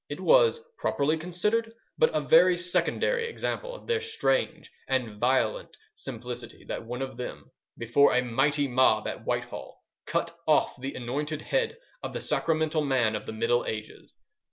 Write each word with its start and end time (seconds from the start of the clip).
It 0.09 0.19
was, 0.19 0.59
properly 0.79 1.15
considered, 1.15 1.73
but 1.95 2.09
a 2.11 2.21
very 2.21 2.57
secondary 2.57 3.27
example 3.27 3.75
of 3.75 3.85
their 3.85 4.01
strange 4.01 4.71
and 4.87 5.19
violent 5.19 5.77
simplicity 5.93 6.65
that 6.65 6.87
one 6.87 7.03
of 7.03 7.17
them, 7.17 7.51
before 7.77 8.11
a 8.11 8.23
mighty 8.23 8.67
mob 8.67 9.07
at 9.07 9.25
Whitehall, 9.25 9.79
cut 10.07 10.35
off 10.47 10.75
the 10.81 10.95
anointed 10.95 11.43
head 11.43 11.77
of 12.01 12.13
the 12.13 12.19
sacramental 12.19 12.83
man 12.83 13.13
of 13.15 13.27
the 13.27 13.31
Middle 13.33 13.63
Ages. 13.67 14.15